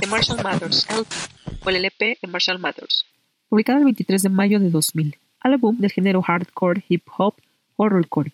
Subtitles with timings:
[0.00, 1.16] The Marshall Mathers LP
[1.64, 2.60] o el LP Marshall.
[3.48, 5.16] Publicado el 23 de mayo de 2000.
[5.40, 7.34] Álbum del género hardcore, hip hop,
[7.76, 8.32] horrorcore.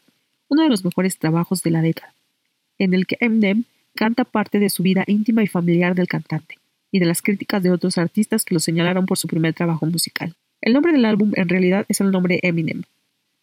[0.48, 2.12] Uno de los mejores trabajos de la década.
[2.78, 3.64] En el que Eminem
[3.94, 6.58] canta parte de su vida íntima y familiar del cantante
[6.90, 10.34] y de las críticas de otros artistas que lo señalaron por su primer trabajo musical.
[10.60, 12.82] El nombre del álbum en realidad es el nombre Eminem,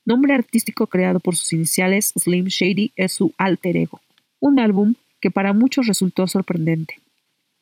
[0.06, 4.02] nombre artístico creado por sus iniciales Slim Shady es su alter ego.
[4.40, 7.00] Un álbum que para muchos resultó sorprendente.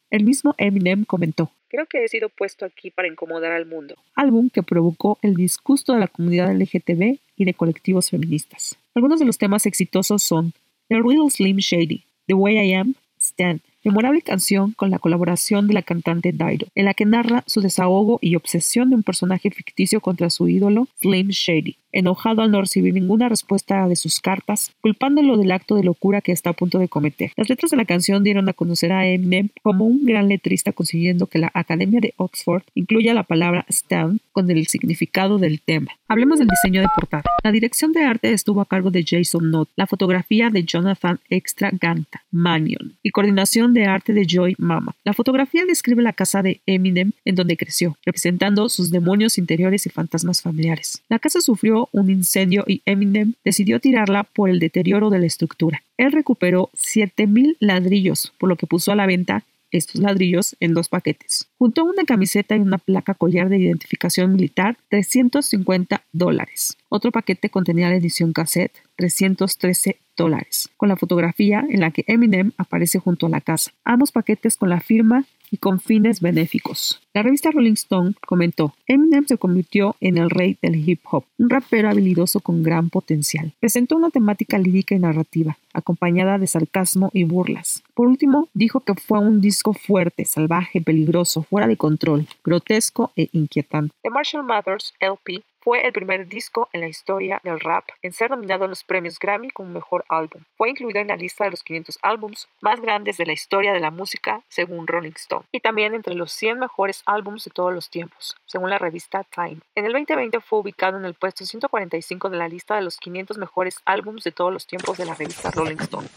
[0.10, 3.96] El mismo Eminem comentó, Creo que he sido puesto aquí para incomodar al mundo.
[4.16, 8.80] Álbum que provocó el disgusto de la comunidad LGTB y de colectivos feministas.
[8.96, 10.54] Algunos de los temas exitosos son
[10.88, 15.76] The Real Slim Shady, The Way I Am, Stand, memorable canción con la colaboración de
[15.76, 20.02] la cantante Dido, en la que narra su desahogo y obsesión de un personaje ficticio
[20.02, 25.38] contra su ídolo, Slim Shady, enojado al no recibir ninguna respuesta de sus cartas, culpándolo
[25.38, 27.32] del acto de locura que está a punto de cometer.
[27.36, 31.28] Las letras de la canción dieron a conocer a Eminem como un gran letrista, consiguiendo
[31.28, 35.92] que la Academia de Oxford incluya la palabra stand con el significado del tema.
[36.08, 37.24] Hablemos del diseño de portada.
[37.44, 41.72] La dirección de arte estuvo a cargo de Jason Knott, la fotografía de Jonathan Extra
[41.72, 44.96] Ganta Manion y coordinación de arte de Joy Mama.
[45.04, 49.90] La fotografía describe la casa de Eminem en donde creció, representando sus demonios interiores y
[49.90, 51.04] fantasmas familiares.
[51.10, 55.84] La casa sufrió un incendio y Eminem decidió tirarla por el deterioro de la estructura.
[55.98, 60.90] Él recuperó 7.000 ladrillos, por lo que puso a la venta estos ladrillos en dos
[60.90, 61.48] paquetes.
[61.58, 66.78] Junto a una camiseta y una placa collar de identificación militar, 350 dólares.
[66.90, 72.52] Otro paquete contenía la edición cassette, 313 dólares, con la fotografía en la que Eminem
[72.58, 73.72] aparece junto a la casa.
[73.84, 77.02] Ambos paquetes con la firma y con fines benéficos.
[77.12, 81.50] La revista Rolling Stone comentó, Eminem se convirtió en el rey del hip hop, un
[81.50, 83.52] rapero habilidoso con gran potencial.
[83.60, 87.82] Presentó una temática lírica y narrativa, acompañada de sarcasmo y burlas.
[87.96, 93.30] Por último, dijo que fue un disco fuerte, salvaje, peligroso, fuera de control, grotesco e
[93.32, 93.92] inquietante.
[94.04, 98.32] The Marshall Mathers LP fue el primer disco en la historia del rap en ser
[98.32, 100.42] nominado en los premios Grammy como mejor álbum.
[100.58, 103.80] Fue incluido en la lista de los 500 álbums más grandes de la historia de
[103.80, 107.90] la música, según Rolling Stone, y también entre los 100 mejores álbums de todos los
[107.90, 109.60] tiempos, según la revista Time.
[109.76, 113.38] En el 2020 fue ubicado en el puesto 145 de la lista de los 500
[113.38, 116.08] mejores álbums de todos los tiempos de la revista Rolling Stone.